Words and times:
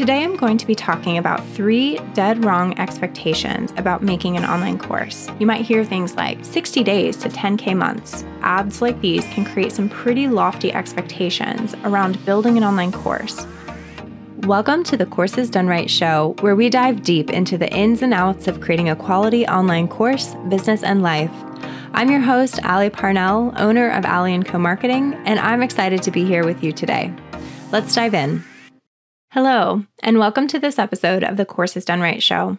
Today 0.00 0.24
I'm 0.24 0.36
going 0.36 0.56
to 0.56 0.66
be 0.66 0.74
talking 0.74 1.18
about 1.18 1.46
three 1.48 1.98
dead 2.14 2.42
wrong 2.42 2.72
expectations 2.78 3.70
about 3.76 4.02
making 4.02 4.38
an 4.38 4.46
online 4.46 4.78
course. 4.78 5.28
You 5.38 5.44
might 5.44 5.60
hear 5.60 5.84
things 5.84 6.14
like 6.14 6.42
60 6.42 6.82
days 6.82 7.18
to 7.18 7.28
10K 7.28 7.76
months. 7.76 8.24
Ads 8.40 8.80
like 8.80 8.98
these 9.02 9.26
can 9.26 9.44
create 9.44 9.72
some 9.72 9.90
pretty 9.90 10.26
lofty 10.26 10.72
expectations 10.72 11.74
around 11.84 12.24
building 12.24 12.56
an 12.56 12.64
online 12.64 12.92
course. 12.92 13.46
Welcome 14.38 14.84
to 14.84 14.96
the 14.96 15.04
Courses 15.04 15.50
Done 15.50 15.66
Right 15.66 15.90
show, 15.90 16.34
where 16.40 16.56
we 16.56 16.70
dive 16.70 17.02
deep 17.02 17.28
into 17.28 17.58
the 17.58 17.70
ins 17.70 18.00
and 18.00 18.14
outs 18.14 18.48
of 18.48 18.62
creating 18.62 18.88
a 18.88 18.96
quality 18.96 19.46
online 19.46 19.86
course, 19.86 20.34
business, 20.48 20.82
and 20.82 21.02
life. 21.02 21.30
I'm 21.92 22.10
your 22.10 22.20
host, 22.20 22.64
Ali 22.64 22.88
Parnell, 22.88 23.52
owner 23.58 23.90
of 23.90 24.06
Ali 24.06 24.42
& 24.42 24.44
Co 24.44 24.58
Marketing, 24.58 25.12
and 25.26 25.38
I'm 25.38 25.60
excited 25.60 26.02
to 26.04 26.10
be 26.10 26.24
here 26.24 26.46
with 26.46 26.64
you 26.64 26.72
today. 26.72 27.12
Let's 27.70 27.94
dive 27.94 28.14
in. 28.14 28.42
Hello, 29.32 29.84
and 30.02 30.18
welcome 30.18 30.48
to 30.48 30.58
this 30.58 30.76
episode 30.76 31.22
of 31.22 31.36
the 31.36 31.44
Courses 31.44 31.84
Done 31.84 32.00
Right 32.00 32.20
show. 32.20 32.58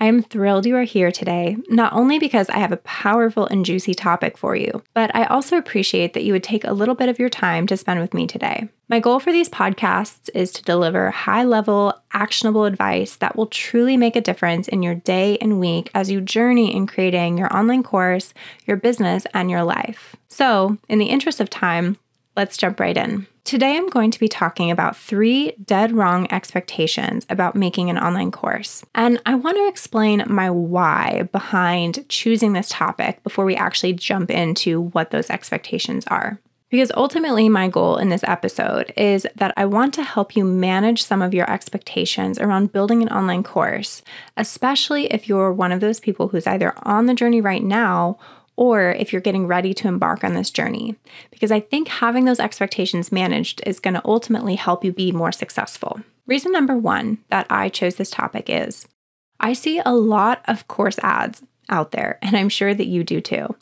I 0.00 0.06
am 0.06 0.22
thrilled 0.22 0.64
you 0.64 0.74
are 0.76 0.84
here 0.84 1.12
today, 1.12 1.58
not 1.68 1.92
only 1.92 2.18
because 2.18 2.48
I 2.48 2.56
have 2.56 2.72
a 2.72 2.78
powerful 2.78 3.46
and 3.48 3.66
juicy 3.66 3.92
topic 3.92 4.38
for 4.38 4.56
you, 4.56 4.82
but 4.94 5.14
I 5.14 5.24
also 5.24 5.58
appreciate 5.58 6.14
that 6.14 6.24
you 6.24 6.32
would 6.32 6.42
take 6.42 6.64
a 6.64 6.72
little 6.72 6.94
bit 6.94 7.10
of 7.10 7.18
your 7.18 7.28
time 7.28 7.66
to 7.66 7.76
spend 7.76 8.00
with 8.00 8.14
me 8.14 8.26
today. 8.26 8.66
My 8.88 8.98
goal 8.98 9.20
for 9.20 9.30
these 9.30 9.50
podcasts 9.50 10.30
is 10.32 10.52
to 10.52 10.62
deliver 10.62 11.10
high 11.10 11.44
level, 11.44 11.92
actionable 12.14 12.64
advice 12.64 13.16
that 13.16 13.36
will 13.36 13.48
truly 13.48 13.98
make 13.98 14.16
a 14.16 14.22
difference 14.22 14.68
in 14.68 14.82
your 14.82 14.94
day 14.94 15.36
and 15.42 15.60
week 15.60 15.90
as 15.94 16.10
you 16.10 16.22
journey 16.22 16.74
in 16.74 16.86
creating 16.86 17.36
your 17.36 17.54
online 17.54 17.82
course, 17.82 18.32
your 18.64 18.78
business, 18.78 19.26
and 19.34 19.50
your 19.50 19.64
life. 19.64 20.16
So, 20.28 20.78
in 20.88 20.98
the 20.98 21.10
interest 21.10 21.40
of 21.40 21.50
time, 21.50 21.98
let's 22.34 22.56
jump 22.56 22.80
right 22.80 22.96
in. 22.96 23.26
Today, 23.46 23.76
I'm 23.76 23.88
going 23.88 24.10
to 24.10 24.18
be 24.18 24.26
talking 24.26 24.72
about 24.72 24.96
three 24.96 25.52
dead 25.64 25.92
wrong 25.92 26.26
expectations 26.32 27.24
about 27.30 27.54
making 27.54 27.88
an 27.88 27.96
online 27.96 28.32
course. 28.32 28.84
And 28.92 29.22
I 29.24 29.36
want 29.36 29.56
to 29.56 29.68
explain 29.68 30.24
my 30.26 30.50
why 30.50 31.28
behind 31.30 32.08
choosing 32.08 32.54
this 32.54 32.68
topic 32.68 33.22
before 33.22 33.44
we 33.44 33.54
actually 33.54 33.92
jump 33.92 34.32
into 34.32 34.80
what 34.80 35.12
those 35.12 35.30
expectations 35.30 36.04
are. 36.08 36.40
Because 36.70 36.90
ultimately, 36.96 37.48
my 37.48 37.68
goal 37.68 37.98
in 37.98 38.08
this 38.08 38.24
episode 38.24 38.92
is 38.96 39.28
that 39.36 39.54
I 39.56 39.64
want 39.66 39.94
to 39.94 40.02
help 40.02 40.34
you 40.34 40.44
manage 40.44 41.04
some 41.04 41.22
of 41.22 41.32
your 41.32 41.48
expectations 41.48 42.40
around 42.40 42.72
building 42.72 43.00
an 43.00 43.08
online 43.10 43.44
course, 43.44 44.02
especially 44.36 45.06
if 45.06 45.28
you're 45.28 45.52
one 45.52 45.70
of 45.70 45.78
those 45.78 46.00
people 46.00 46.26
who's 46.26 46.48
either 46.48 46.74
on 46.82 47.06
the 47.06 47.14
journey 47.14 47.40
right 47.40 47.62
now 47.62 48.18
or 48.56 48.90
if 48.92 49.12
you're 49.12 49.20
getting 49.20 49.46
ready 49.46 49.72
to 49.74 49.88
embark 49.88 50.24
on 50.24 50.34
this 50.34 50.50
journey, 50.50 50.96
because 51.30 51.52
I 51.52 51.60
think 51.60 51.88
having 51.88 52.24
those 52.24 52.40
expectations 52.40 53.12
managed 53.12 53.62
is 53.66 53.80
going 53.80 53.94
to 53.94 54.02
ultimately 54.04 54.56
help 54.56 54.84
you 54.84 54.92
be 54.92 55.12
more 55.12 55.32
successful. 55.32 56.00
Reason 56.26 56.50
number 56.50 56.76
one 56.76 57.18
that 57.30 57.46
I 57.50 57.68
chose 57.68 57.96
this 57.96 58.10
topic 58.10 58.46
is 58.48 58.88
I 59.38 59.52
see 59.52 59.80
a 59.84 59.94
lot 59.94 60.42
of 60.48 60.66
course 60.66 60.98
ads 61.02 61.42
out 61.68 61.90
there, 61.90 62.18
and 62.22 62.36
I'm 62.36 62.48
sure 62.48 62.74
that 62.74 62.86
you 62.86 63.04
do 63.04 63.20
too. 63.20 63.54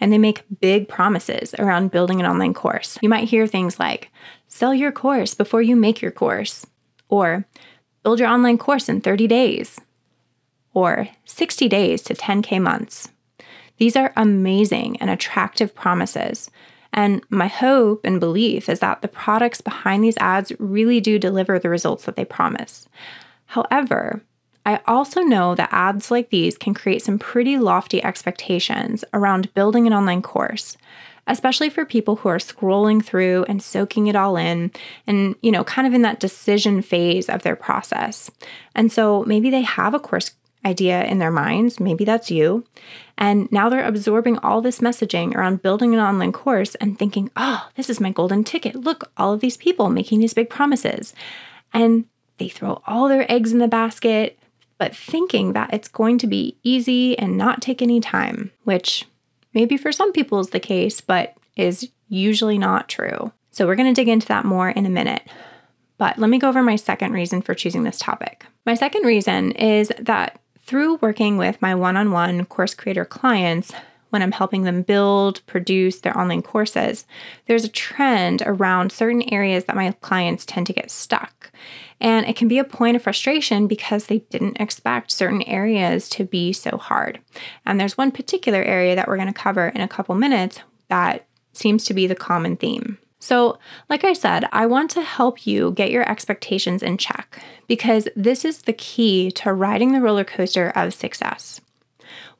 And 0.00 0.12
they 0.12 0.18
make 0.18 0.44
big 0.60 0.88
promises 0.88 1.54
around 1.58 1.90
building 1.90 2.20
an 2.20 2.26
online 2.26 2.54
course. 2.54 2.98
You 3.00 3.08
might 3.08 3.28
hear 3.28 3.46
things 3.46 3.78
like, 3.78 4.10
sell 4.48 4.74
your 4.74 4.92
course 4.92 5.34
before 5.34 5.62
you 5.62 5.76
make 5.76 6.02
your 6.02 6.10
course, 6.10 6.66
or 7.08 7.46
build 8.02 8.18
your 8.18 8.28
online 8.28 8.58
course 8.58 8.88
in 8.88 9.00
30 9.00 9.26
days, 9.26 9.80
or 10.74 11.08
60 11.24 11.68
days 11.68 12.02
to 12.02 12.14
10K 12.14 12.60
months. 12.60 13.11
These 13.82 13.96
are 13.96 14.12
amazing 14.14 14.96
and 15.00 15.10
attractive 15.10 15.74
promises. 15.74 16.48
And 16.92 17.20
my 17.30 17.48
hope 17.48 18.02
and 18.04 18.20
belief 18.20 18.68
is 18.68 18.78
that 18.78 19.02
the 19.02 19.08
products 19.08 19.60
behind 19.60 20.04
these 20.04 20.16
ads 20.18 20.52
really 20.60 21.00
do 21.00 21.18
deliver 21.18 21.58
the 21.58 21.68
results 21.68 22.04
that 22.04 22.14
they 22.14 22.24
promise. 22.24 22.88
However, 23.46 24.22
I 24.64 24.78
also 24.86 25.22
know 25.22 25.56
that 25.56 25.72
ads 25.72 26.12
like 26.12 26.30
these 26.30 26.56
can 26.56 26.74
create 26.74 27.02
some 27.02 27.18
pretty 27.18 27.58
lofty 27.58 28.00
expectations 28.04 29.04
around 29.12 29.52
building 29.52 29.88
an 29.88 29.92
online 29.92 30.22
course, 30.22 30.76
especially 31.26 31.68
for 31.68 31.84
people 31.84 32.14
who 32.14 32.28
are 32.28 32.38
scrolling 32.38 33.04
through 33.04 33.46
and 33.48 33.60
soaking 33.60 34.06
it 34.06 34.14
all 34.14 34.36
in 34.36 34.70
and, 35.08 35.34
you 35.42 35.50
know, 35.50 35.64
kind 35.64 35.88
of 35.88 35.92
in 35.92 36.02
that 36.02 36.20
decision 36.20 36.82
phase 36.82 37.28
of 37.28 37.42
their 37.42 37.56
process. 37.56 38.30
And 38.76 38.92
so 38.92 39.24
maybe 39.24 39.50
they 39.50 39.62
have 39.62 39.92
a 39.92 39.98
course 39.98 40.36
idea 40.64 41.04
in 41.04 41.18
their 41.18 41.30
minds, 41.30 41.80
maybe 41.80 42.04
that's 42.04 42.30
you. 42.30 42.64
And 43.18 43.50
now 43.52 43.68
they're 43.68 43.86
absorbing 43.86 44.38
all 44.38 44.60
this 44.60 44.80
messaging 44.80 45.34
around 45.34 45.62
building 45.62 45.94
an 45.94 46.00
online 46.00 46.32
course 46.32 46.74
and 46.76 46.98
thinking, 46.98 47.30
oh, 47.36 47.68
this 47.76 47.90
is 47.90 48.00
my 48.00 48.10
golden 48.10 48.44
ticket. 48.44 48.76
Look, 48.76 49.10
all 49.16 49.32
of 49.32 49.40
these 49.40 49.56
people 49.56 49.90
making 49.90 50.20
these 50.20 50.34
big 50.34 50.50
promises. 50.50 51.14
And 51.72 52.06
they 52.38 52.48
throw 52.48 52.82
all 52.86 53.08
their 53.08 53.30
eggs 53.30 53.52
in 53.52 53.58
the 53.58 53.68
basket, 53.68 54.38
but 54.78 54.96
thinking 54.96 55.52
that 55.52 55.72
it's 55.72 55.88
going 55.88 56.18
to 56.18 56.26
be 56.26 56.56
easy 56.62 57.18
and 57.18 57.36
not 57.36 57.62
take 57.62 57.82
any 57.82 58.00
time, 58.00 58.50
which 58.64 59.06
maybe 59.54 59.76
for 59.76 59.92
some 59.92 60.12
people 60.12 60.40
is 60.40 60.50
the 60.50 60.60
case, 60.60 61.00
but 61.00 61.36
is 61.56 61.90
usually 62.08 62.58
not 62.58 62.88
true. 62.88 63.32
So 63.50 63.66
we're 63.66 63.76
going 63.76 63.92
to 63.92 64.00
dig 64.00 64.08
into 64.08 64.28
that 64.28 64.44
more 64.44 64.70
in 64.70 64.86
a 64.86 64.90
minute. 64.90 65.22
But 65.98 66.18
let 66.18 66.30
me 66.30 66.38
go 66.38 66.48
over 66.48 66.62
my 66.62 66.76
second 66.76 67.12
reason 67.12 67.42
for 67.42 67.54
choosing 67.54 67.84
this 67.84 67.98
topic. 67.98 68.44
My 68.66 68.74
second 68.74 69.02
reason 69.02 69.52
is 69.52 69.92
that 70.00 70.40
through 70.64 70.96
working 70.96 71.36
with 71.36 71.60
my 71.60 71.74
one 71.74 71.96
on 71.96 72.12
one 72.12 72.44
course 72.44 72.74
creator 72.74 73.04
clients, 73.04 73.72
when 74.12 74.20
I'm 74.20 74.32
helping 74.32 74.64
them 74.64 74.82
build, 74.82 75.44
produce 75.46 76.00
their 76.00 76.16
online 76.16 76.42
courses, 76.42 77.06
there's 77.46 77.64
a 77.64 77.68
trend 77.68 78.42
around 78.44 78.92
certain 78.92 79.22
areas 79.32 79.64
that 79.64 79.76
my 79.76 79.90
clients 80.02 80.44
tend 80.44 80.66
to 80.66 80.74
get 80.74 80.90
stuck. 80.90 81.50
And 81.98 82.26
it 82.26 82.36
can 82.36 82.46
be 82.46 82.58
a 82.58 82.64
point 82.64 82.94
of 82.94 83.02
frustration 83.02 83.66
because 83.66 84.06
they 84.06 84.18
didn't 84.30 84.60
expect 84.60 85.12
certain 85.12 85.40
areas 85.44 86.10
to 86.10 86.24
be 86.24 86.52
so 86.52 86.76
hard. 86.76 87.20
And 87.64 87.80
there's 87.80 87.96
one 87.96 88.10
particular 88.10 88.62
area 88.62 88.94
that 88.94 89.08
we're 89.08 89.16
going 89.16 89.28
to 89.28 89.34
cover 89.34 89.68
in 89.68 89.80
a 89.80 89.88
couple 89.88 90.14
minutes 90.14 90.60
that 90.88 91.26
seems 91.54 91.86
to 91.86 91.94
be 91.94 92.06
the 92.06 92.14
common 92.14 92.58
theme. 92.58 92.98
So, 93.22 93.56
like 93.88 94.02
I 94.02 94.14
said, 94.14 94.48
I 94.50 94.66
want 94.66 94.90
to 94.90 95.00
help 95.00 95.46
you 95.46 95.70
get 95.70 95.92
your 95.92 96.02
expectations 96.10 96.82
in 96.82 96.98
check 96.98 97.40
because 97.68 98.08
this 98.16 98.44
is 98.44 98.62
the 98.62 98.72
key 98.72 99.30
to 99.30 99.52
riding 99.52 99.92
the 99.92 100.00
roller 100.00 100.24
coaster 100.24 100.70
of 100.74 100.92
success. 100.92 101.60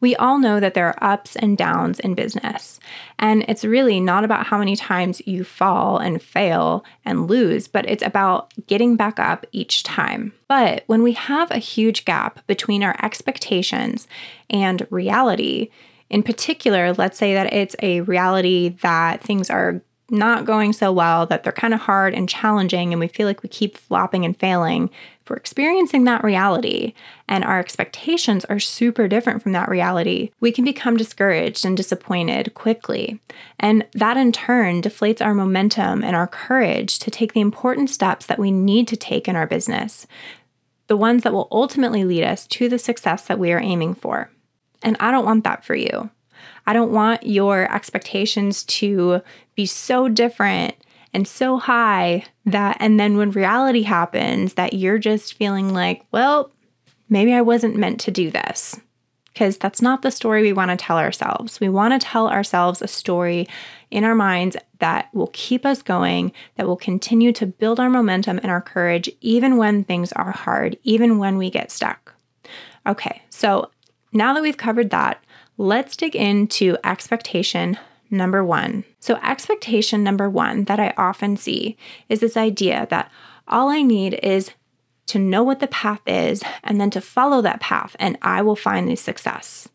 We 0.00 0.16
all 0.16 0.40
know 0.40 0.58
that 0.58 0.74
there 0.74 0.88
are 0.88 1.12
ups 1.12 1.36
and 1.36 1.56
downs 1.56 2.00
in 2.00 2.16
business, 2.16 2.80
and 3.16 3.44
it's 3.46 3.64
really 3.64 4.00
not 4.00 4.24
about 4.24 4.46
how 4.46 4.58
many 4.58 4.74
times 4.74 5.22
you 5.24 5.44
fall 5.44 5.98
and 5.98 6.20
fail 6.20 6.84
and 7.04 7.28
lose, 7.28 7.68
but 7.68 7.88
it's 7.88 8.02
about 8.02 8.52
getting 8.66 8.96
back 8.96 9.20
up 9.20 9.46
each 9.52 9.84
time. 9.84 10.32
But 10.48 10.82
when 10.88 11.04
we 11.04 11.12
have 11.12 11.52
a 11.52 11.58
huge 11.58 12.04
gap 12.04 12.44
between 12.48 12.82
our 12.82 12.96
expectations 13.00 14.08
and 14.50 14.84
reality, 14.90 15.70
in 16.10 16.24
particular, 16.24 16.92
let's 16.92 17.18
say 17.18 17.34
that 17.34 17.52
it's 17.52 17.76
a 17.80 18.00
reality 18.00 18.70
that 18.82 19.22
things 19.22 19.48
are 19.48 19.80
not 20.12 20.44
going 20.44 20.72
so 20.72 20.92
well, 20.92 21.26
that 21.26 21.42
they're 21.42 21.52
kind 21.52 21.74
of 21.74 21.80
hard 21.80 22.14
and 22.14 22.28
challenging, 22.28 22.92
and 22.92 23.00
we 23.00 23.08
feel 23.08 23.26
like 23.26 23.42
we 23.42 23.48
keep 23.48 23.76
flopping 23.76 24.24
and 24.24 24.36
failing, 24.36 24.90
if 25.22 25.30
we're 25.30 25.36
experiencing 25.36 26.04
that 26.04 26.24
reality 26.24 26.94
and 27.28 27.44
our 27.44 27.60
expectations 27.60 28.44
are 28.46 28.58
super 28.58 29.06
different 29.06 29.40
from 29.40 29.52
that 29.52 29.68
reality, 29.68 30.32
we 30.40 30.50
can 30.50 30.64
become 30.64 30.96
discouraged 30.96 31.64
and 31.64 31.76
disappointed 31.76 32.54
quickly. 32.54 33.20
And 33.60 33.86
that 33.94 34.16
in 34.16 34.32
turn 34.32 34.82
deflates 34.82 35.24
our 35.24 35.32
momentum 35.32 36.02
and 36.02 36.16
our 36.16 36.26
courage 36.26 36.98
to 36.98 37.10
take 37.10 37.34
the 37.34 37.40
important 37.40 37.88
steps 37.88 38.26
that 38.26 38.38
we 38.38 38.50
need 38.50 38.88
to 38.88 38.96
take 38.96 39.28
in 39.28 39.36
our 39.36 39.46
business, 39.46 40.08
the 40.88 40.96
ones 40.96 41.22
that 41.22 41.32
will 41.32 41.48
ultimately 41.52 42.04
lead 42.04 42.24
us 42.24 42.46
to 42.48 42.68
the 42.68 42.78
success 42.78 43.24
that 43.26 43.38
we 43.38 43.52
are 43.52 43.60
aiming 43.60 43.94
for. 43.94 44.28
And 44.82 44.96
I 44.98 45.12
don't 45.12 45.24
want 45.24 45.44
that 45.44 45.64
for 45.64 45.76
you. 45.76 46.10
I 46.66 46.72
don't 46.72 46.92
want 46.92 47.26
your 47.26 47.72
expectations 47.74 48.64
to 48.64 49.22
be 49.54 49.66
so 49.66 50.08
different 50.08 50.74
and 51.12 51.28
so 51.28 51.58
high 51.58 52.24
that, 52.46 52.76
and 52.80 52.98
then 52.98 53.16
when 53.16 53.30
reality 53.30 53.82
happens, 53.82 54.54
that 54.54 54.72
you're 54.72 54.98
just 54.98 55.34
feeling 55.34 55.74
like, 55.74 56.04
well, 56.10 56.50
maybe 57.08 57.32
I 57.34 57.42
wasn't 57.42 57.76
meant 57.76 58.00
to 58.00 58.10
do 58.10 58.30
this. 58.30 58.80
Because 59.32 59.56
that's 59.56 59.80
not 59.80 60.02
the 60.02 60.10
story 60.10 60.42
we 60.42 60.52
want 60.52 60.70
to 60.70 60.76
tell 60.76 60.98
ourselves. 60.98 61.58
We 61.58 61.70
want 61.70 61.98
to 61.98 62.06
tell 62.06 62.28
ourselves 62.28 62.82
a 62.82 62.86
story 62.86 63.48
in 63.90 64.04
our 64.04 64.14
minds 64.14 64.58
that 64.78 65.08
will 65.14 65.30
keep 65.32 65.64
us 65.64 65.80
going, 65.80 66.32
that 66.56 66.66
will 66.66 66.76
continue 66.76 67.32
to 67.32 67.46
build 67.46 67.80
our 67.80 67.88
momentum 67.88 68.38
and 68.42 68.50
our 68.50 68.60
courage, 68.60 69.08
even 69.22 69.56
when 69.56 69.84
things 69.84 70.12
are 70.12 70.32
hard, 70.32 70.76
even 70.82 71.16
when 71.16 71.38
we 71.38 71.48
get 71.48 71.70
stuck. 71.70 72.14
Okay, 72.86 73.22
so 73.30 73.70
now 74.12 74.34
that 74.34 74.42
we've 74.42 74.58
covered 74.58 74.90
that, 74.90 75.24
let's 75.56 75.96
dig 75.96 76.16
into 76.16 76.76
expectation 76.84 77.78
number 78.10 78.44
one. 78.44 78.84
So, 79.00 79.16
expectation 79.22 80.04
number 80.04 80.28
one 80.28 80.64
that 80.64 80.78
I 80.78 80.94
often 80.96 81.36
see 81.36 81.76
is 82.08 82.20
this 82.20 82.36
idea 82.36 82.86
that 82.90 83.10
all 83.48 83.68
I 83.68 83.82
need 83.82 84.18
is 84.22 84.52
to 85.06 85.18
know 85.18 85.42
what 85.42 85.60
the 85.60 85.66
path 85.66 86.00
is 86.06 86.42
and 86.62 86.80
then 86.80 86.90
to 86.90 87.00
follow 87.00 87.42
that 87.42 87.60
path, 87.60 87.96
and 87.98 88.16
I 88.22 88.42
will 88.42 88.56
find 88.56 88.88
the 88.88 88.96
success. 88.96 89.68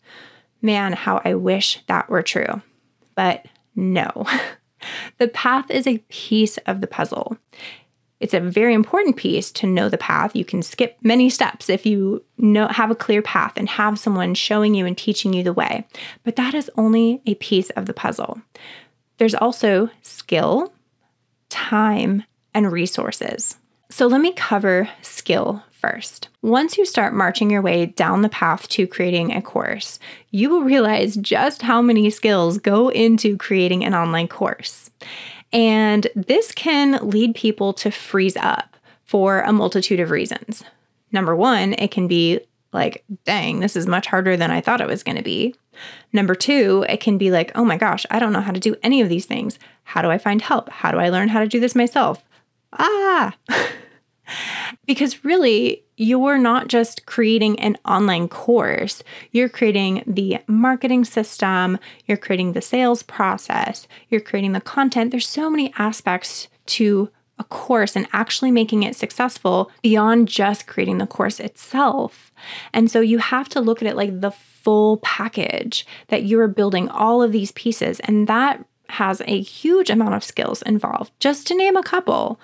Man, 0.62 0.94
how 0.94 1.22
I 1.24 1.36
wish 1.36 1.84
that 1.88 2.10
were 2.10 2.24
true. 2.24 2.62
But 3.16 3.46
no, 3.76 4.26
the 5.18 5.28
path 5.28 5.70
is 5.70 5.86
a 5.86 6.04
piece 6.10 6.58
of 6.60 6.82
the 6.82 6.88
puzzle. 6.88 7.38
It's 8.20 8.34
a 8.34 8.40
very 8.40 8.74
important 8.74 9.16
piece 9.16 9.52
to 9.54 9.68
know 9.68 9.90
the 9.90 9.98
path. 9.98 10.36
You 10.36 10.44
can 10.44 10.62
skip 10.62 10.98
many 11.04 11.30
steps 11.30 11.70
if 11.70 11.86
you 11.86 12.24
know 12.38 12.68
have 12.68 12.90
a 12.90 12.96
clear 12.96 13.22
path 13.22 13.54
and 13.56 13.70
have 13.70 14.00
someone 14.00 14.34
showing 14.34 14.74
you 14.74 14.86
and 14.86 14.98
teaching 14.98 15.34
you 15.34 15.44
the 15.44 15.54
way. 15.54 15.86
But 16.24 16.36
that 16.36 16.54
is 16.54 16.72
only 16.78 17.22
a 17.26 17.36
piece 17.36 17.70
of 17.72 17.86
the 17.86 17.94
puzzle. 17.94 18.42
There's 19.18 19.36
also 19.36 19.90
skill, 20.02 20.74
time, 21.50 22.24
and 22.54 22.72
resources. 22.72 23.58
So 23.90 24.08
let 24.08 24.22
me 24.22 24.34
cover 24.34 24.90
skill 25.02 25.64
first. 25.72 26.28
Once 26.42 26.78
you 26.78 26.86
start 26.86 27.14
marching 27.14 27.50
your 27.50 27.62
way 27.62 27.86
down 27.86 28.22
the 28.22 28.30
path 28.30 28.68
to 28.70 28.88
creating 28.88 29.32
a 29.32 29.42
course, 29.42 30.00
you 30.32 30.50
will 30.50 30.64
realize 30.64 31.16
just 31.16 31.62
how 31.62 31.82
many 31.82 32.10
skills 32.10 32.58
go 32.58 32.90
into 32.90 33.38
creating 33.38 33.86
an 33.86 33.94
online 33.94 34.28
course. 34.28 34.90
And 35.54 36.08
this 36.16 36.52
can 36.52 37.00
lead 37.08 37.36
people 37.36 37.74
to 37.74 37.92
freeze 37.92 38.38
up 38.38 38.76
for 39.04 39.42
a 39.42 39.54
multitude 39.54 40.00
of 40.00 40.12
reasons. 40.12 40.64
Number 41.12 41.36
one, 41.36 41.74
it 41.74 41.92
can 41.92 42.08
be 42.08 42.42
like, 42.74 43.04
dang, 43.24 43.60
this 43.60 43.76
is 43.76 43.88
much 43.88 44.08
harder 44.08 44.36
than 44.36 44.52
I 44.52 44.62
thought 44.62 44.82
it 44.82 44.88
was 44.88 45.04
going 45.04 45.18
to 45.18 45.24
be. 45.24 45.56
Number 46.12 46.36
two, 46.36 46.86
it 46.90 47.00
can 47.00 47.18
be 47.18 47.32
like, 47.32 47.52
oh 47.56 47.64
my 47.64 47.78
gosh, 47.78 48.06
I 48.12 48.20
don't 48.20 48.34
know 48.34 48.42
how 48.42 48.52
to 48.52 48.60
do 48.60 48.76
any 48.84 49.02
of 49.02 49.10
these 49.10 49.26
things. 49.26 49.58
How 49.84 50.02
do 50.02 50.10
I 50.10 50.18
find 50.18 50.42
help? 50.42 50.70
How 50.70 50.92
do 50.92 50.98
I 50.98 51.10
learn 51.10 51.30
how 51.30 51.40
to 51.40 51.48
do 51.48 51.60
this 51.60 51.76
myself? 51.76 52.24
Ah, 52.74 53.36
because 54.86 55.24
really, 55.24 55.84
you're 55.96 56.38
not 56.38 56.68
just 56.68 57.06
creating 57.06 57.60
an 57.60 57.78
online 57.86 58.28
course, 58.28 59.04
you're 59.32 59.50
creating 59.50 60.04
the 60.06 60.38
marketing 60.48 61.04
system, 61.04 61.80
you're 62.06 62.18
creating 62.18 62.54
the 62.54 62.62
sales 62.62 63.04
process, 63.04 63.88
you're 64.10 64.22
creating 64.22 64.54
the 64.54 64.62
content. 64.62 65.12
There's 65.12 65.28
so 65.28 65.50
many 65.50 65.74
aspects 65.78 66.48
to 66.68 67.10
a 67.40 67.44
course 67.44 67.96
and 67.96 68.08
actually 68.14 68.52
making 68.52 68.84
it 68.84 68.96
successful 68.96 69.72
beyond 69.82 70.28
just 70.28 70.68
creating 70.68 70.98
the 70.98 71.08
course 71.08 71.40
itself. 71.40 72.32
And 72.74 72.90
so 72.90 73.00
you 73.00 73.20
have 73.20 73.50
to 73.50 73.62
look 73.62 73.82
at 73.82 73.88
it 73.88 73.96
like 73.96 74.22
the 74.22 74.32
full 74.32 74.98
package 74.98 75.86
that 76.08 76.24
you're 76.24 76.48
building 76.48 76.90
all 76.90 77.22
of 77.22 77.32
these 77.32 77.52
pieces. 77.52 78.00
And 78.02 78.28
that 78.28 78.66
has 78.90 79.22
a 79.26 79.42
huge 79.42 79.90
amount 79.90 80.16
of 80.16 80.24
skills 80.24 80.62
involved. 80.64 81.12
Just 81.20 81.46
to 81.48 81.56
name 81.56 81.76
a 81.76 81.84
couple, 81.84 82.40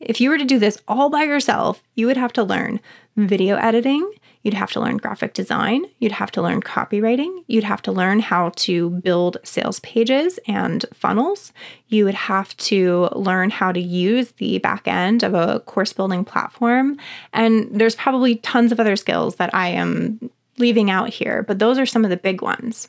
if 0.00 0.20
you 0.20 0.30
were 0.30 0.38
to 0.38 0.44
do 0.44 0.58
this 0.58 0.80
all 0.86 1.10
by 1.10 1.22
yourself, 1.22 1.82
you 1.94 2.06
would 2.06 2.16
have 2.16 2.32
to 2.34 2.44
learn 2.44 2.80
video 3.16 3.56
editing, 3.56 4.10
you'd 4.42 4.54
have 4.54 4.70
to 4.70 4.80
learn 4.80 4.98
graphic 4.98 5.32
design, 5.32 5.86
you'd 5.98 6.12
have 6.12 6.30
to 6.30 6.42
learn 6.42 6.60
copywriting, 6.60 7.42
you'd 7.46 7.64
have 7.64 7.82
to 7.82 7.90
learn 7.90 8.20
how 8.20 8.50
to 8.56 8.90
build 8.90 9.38
sales 9.42 9.80
pages 9.80 10.38
and 10.46 10.84
funnels, 10.92 11.52
you 11.88 12.04
would 12.04 12.14
have 12.14 12.56
to 12.58 13.08
learn 13.12 13.50
how 13.50 13.72
to 13.72 13.80
use 13.80 14.32
the 14.32 14.58
back 14.58 14.86
end 14.86 15.22
of 15.22 15.34
a 15.34 15.60
course 15.60 15.92
building 15.92 16.24
platform. 16.24 16.98
And 17.32 17.68
there's 17.72 17.94
probably 17.94 18.36
tons 18.36 18.72
of 18.72 18.78
other 18.78 18.96
skills 18.96 19.36
that 19.36 19.54
I 19.54 19.68
am 19.68 20.30
leaving 20.58 20.90
out 20.90 21.08
here, 21.08 21.42
but 21.42 21.58
those 21.58 21.78
are 21.78 21.86
some 21.86 22.04
of 22.04 22.10
the 22.10 22.16
big 22.16 22.42
ones. 22.42 22.88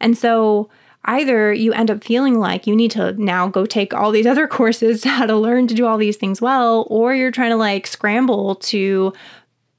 And 0.00 0.18
so, 0.18 0.68
either 1.04 1.52
you 1.52 1.72
end 1.72 1.90
up 1.90 2.04
feeling 2.04 2.38
like 2.38 2.66
you 2.66 2.76
need 2.76 2.90
to 2.92 3.12
now 3.12 3.48
go 3.48 3.66
take 3.66 3.94
all 3.94 4.10
these 4.10 4.26
other 4.32 4.46
courses 4.46 5.00
to 5.02 5.08
how 5.08 5.26
to 5.26 5.36
learn 5.36 5.66
to 5.68 5.74
do 5.74 5.86
all 5.86 5.98
these 5.98 6.16
things 6.16 6.40
well, 6.40 6.86
or 6.90 7.14
you're 7.14 7.30
trying 7.30 7.50
to 7.50 7.56
like 7.56 7.86
scramble 7.86 8.56
to 8.56 9.12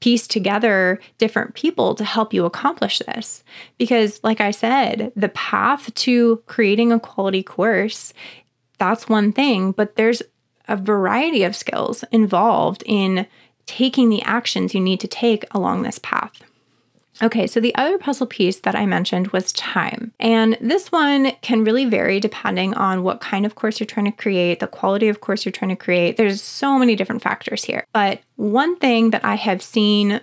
piece 0.00 0.26
together 0.26 0.98
different 1.18 1.54
people 1.54 1.94
to 1.94 2.04
help 2.04 2.34
you 2.34 2.44
accomplish 2.44 2.98
this. 2.98 3.44
Because, 3.78 4.20
like 4.24 4.40
I 4.40 4.50
said, 4.50 5.12
the 5.14 5.28
path 5.28 5.94
to 5.94 6.42
creating 6.46 6.90
a 6.90 6.98
quality 6.98 7.42
course, 7.42 8.12
that's 8.78 9.08
one 9.08 9.32
thing, 9.32 9.70
but 9.70 9.94
there's 9.94 10.20
a 10.66 10.76
variety 10.76 11.44
of 11.44 11.54
skills 11.54 12.04
involved 12.10 12.82
in 12.84 13.26
taking 13.66 14.08
the 14.08 14.22
actions 14.22 14.74
you 14.74 14.80
need 14.80 14.98
to 15.00 15.08
take 15.08 15.44
along 15.52 15.82
this 15.82 16.00
path. 16.00 16.42
Okay, 17.22 17.46
so 17.46 17.60
the 17.60 17.74
other 17.76 17.98
puzzle 17.98 18.26
piece 18.26 18.58
that 18.60 18.74
I 18.74 18.84
mentioned 18.84 19.28
was 19.28 19.52
time. 19.52 20.12
And 20.18 20.58
this 20.60 20.90
one 20.90 21.32
can 21.40 21.62
really 21.62 21.84
vary 21.84 22.18
depending 22.18 22.74
on 22.74 23.04
what 23.04 23.20
kind 23.20 23.46
of 23.46 23.54
course 23.54 23.78
you're 23.78 23.86
trying 23.86 24.06
to 24.06 24.12
create, 24.12 24.58
the 24.58 24.66
quality 24.66 25.08
of 25.08 25.20
course 25.20 25.44
you're 25.44 25.52
trying 25.52 25.68
to 25.68 25.76
create. 25.76 26.16
There's 26.16 26.42
so 26.42 26.78
many 26.78 26.96
different 26.96 27.22
factors 27.22 27.62
here. 27.64 27.86
But 27.92 28.20
one 28.34 28.76
thing 28.76 29.10
that 29.10 29.24
I 29.24 29.36
have 29.36 29.62
seen, 29.62 30.20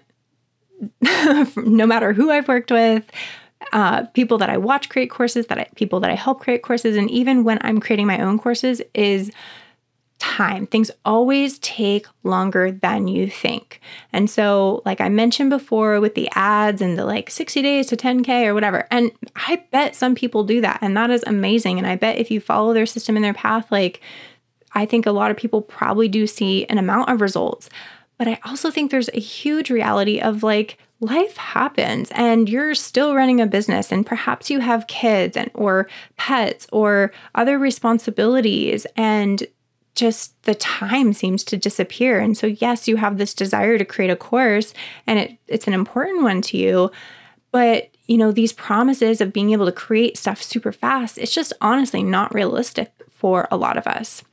no 1.56 1.88
matter 1.88 2.12
who 2.12 2.32
I've 2.32 2.50
worked 2.50 2.72
with, 2.72 3.06
uh, 3.72 4.06
people 4.08 4.38
that 4.40 4.50
I 4.50 4.58
watch 4.58 4.90
create 4.90 5.10
courses, 5.10 5.48
that 5.48 5.58
I, 5.58 5.68
people 5.76 6.02
that 6.02 6.12
I 6.12 6.16
help 6.16 6.42
create 6.42 6.64
courses, 6.64 6.98
and 6.98 7.10
even 7.12 7.44
when 7.44 7.60
I'm 7.62 7.80
creating 7.80 8.08
my 8.08 8.20
own 8.20 8.40
courses, 8.40 8.82
is 8.94 9.32
time. 10.20 10.68
Things 10.68 10.92
always 11.04 11.58
take 11.60 12.06
longer 12.24 12.72
than 12.72 13.08
you 13.08 13.30
think. 13.30 13.82
And 14.14 14.30
so, 14.30 14.82
like 14.86 15.02
I 15.02 15.10
mentioned 15.10 15.50
before 15.50 16.00
with 16.00 16.16
the 16.16 16.30
ads 16.36 16.82
and 16.82 16.98
the 16.98 17.06
like 17.06 17.30
60 17.30 17.62
days 17.62 17.88
to 17.88 17.98
10K 17.98 18.46
or 18.46 18.54
whatever, 18.54 18.88
and 18.92 19.12
I 19.36 19.64
bet 19.72 19.96
some 19.96 20.16
people 20.16 20.44
do 20.44 20.62
that. 20.62 20.80
And 20.82 20.96
that 20.96 21.10
is 21.10 21.24
amazing. 21.26 21.78
And 21.78 21.88
I 21.88 21.96
bet 21.96 22.18
if 22.18 22.30
you 22.30 22.40
follow 22.40 22.74
their 22.74 22.86
system 22.86 23.16
and 23.16 23.26
their 23.26 23.34
path, 23.34 23.72
like 23.72 24.02
I 24.74 24.86
think 24.86 25.06
a 25.06 25.12
lot 25.12 25.32
of 25.32 25.38
people 25.38 25.62
probably 25.62 26.08
do 26.08 26.28
see 26.28 26.66
an 26.66 26.78
amount 26.78 27.10
of 27.10 27.22
results. 27.22 27.70
But 28.18 28.28
I 28.28 28.40
also 28.46 28.70
think 28.70 28.92
there's 28.92 29.10
a 29.14 29.20
huge 29.20 29.72
reality 29.72 30.20
of 30.20 30.44
like, 30.44 30.78
life 31.02 31.38
happens 31.38 32.12
and 32.12 32.50
you're 32.50 32.76
still 32.76 33.16
running 33.16 33.40
a 33.40 33.48
business 33.48 33.90
and 33.92 34.06
perhaps 34.06 34.50
you 34.50 34.60
have 34.60 34.88
kids 34.88 35.38
and 35.38 35.50
or 35.54 35.88
pets 36.18 36.68
or 36.74 37.12
other 37.36 37.58
responsibilities 37.58 38.86
and 38.98 39.48
just 39.96 40.42
the 40.44 40.56
time 40.56 41.14
seems 41.14 41.44
to 41.46 41.58
disappear. 41.58 42.20
And 42.20 42.38
so, 42.38 42.48
yes, 42.48 42.88
you 42.88 42.98
have 42.98 43.18
this 43.18 43.34
desire 43.34 43.78
to 43.78 43.86
create 43.86 44.12
a 44.12 44.16
course 44.16 44.74
and 45.06 45.20
it, 45.20 45.38
it's 45.48 45.68
an 45.68 45.74
important 45.74 46.24
one 46.24 46.42
to 46.44 46.58
you. 46.58 46.92
But, 47.52 47.90
you 48.06 48.18
know, 48.18 48.32
these 48.32 48.54
promises 48.54 49.22
of 49.22 49.34
being 49.34 49.52
able 49.52 49.66
to 49.66 49.72
create 49.72 50.18
stuff 50.18 50.42
super 50.42 50.72
fast, 50.72 51.18
it's 51.18 51.34
just 51.34 51.54
honestly 51.62 52.04
not 52.04 52.34
realistic 52.34 52.92
for 53.10 53.48
a 53.52 53.58
lot 53.58 53.78
of 53.78 53.88
us. 53.88 54.24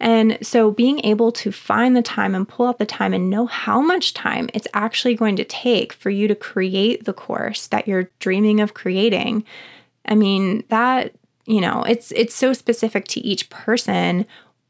And 0.00 0.38
so, 0.42 0.70
being 0.70 1.04
able 1.04 1.32
to 1.32 1.50
find 1.50 1.96
the 1.96 2.02
time 2.02 2.34
and 2.34 2.48
pull 2.48 2.66
out 2.66 2.78
the 2.78 2.86
time 2.86 3.12
and 3.12 3.28
know 3.28 3.46
how 3.46 3.80
much 3.80 4.14
time 4.14 4.48
it's 4.54 4.68
actually 4.72 5.16
going 5.16 5.34
to 5.36 5.44
take 5.44 5.92
for 5.92 6.10
you 6.10 6.28
to 6.28 6.36
create 6.36 7.04
the 7.04 7.12
course 7.12 7.66
that 7.66 7.88
you're 7.88 8.10
dreaming 8.20 8.60
of 8.60 8.74
creating, 8.74 9.44
I 10.04 10.14
mean, 10.14 10.62
that 10.68 11.14
you 11.46 11.60
know 11.60 11.82
it's 11.82 12.12
it's 12.12 12.34
so 12.34 12.52
specific 12.52 13.08
to 13.08 13.20
each 13.20 13.50
person 13.50 14.24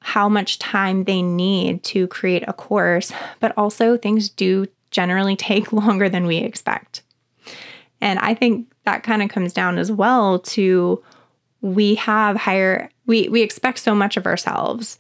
how 0.09 0.27
much 0.27 0.59
time 0.59 1.05
they 1.05 1.21
need 1.21 1.83
to 1.85 2.07
create 2.07 2.43
a 2.49 2.53
course, 2.55 3.13
but 3.41 3.53
also 3.59 3.99
things 3.99 4.31
do 4.31 4.67
generally 4.91 5.37
take 5.51 5.71
longer 5.71 6.09
than 6.09 6.27
we 6.27 6.38
expect. 6.38 7.03
And 8.00 8.19
I 8.21 8.33
think 8.33 8.73
that 8.85 9.03
kind 9.03 9.23
of 9.23 9.29
comes 9.29 9.53
down 9.53 9.77
as 9.77 9.93
well 9.93 10.38
to 10.38 11.03
we 11.61 11.97
have 11.97 12.37
higher 12.37 12.88
we 13.05 13.29
we 13.29 13.43
expect 13.43 13.81
so 13.81 13.95
much 13.95 14.17
of 14.17 14.25
ourselves 14.25 14.99